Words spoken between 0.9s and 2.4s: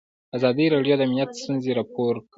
د امنیت ستونزې راپور کړي.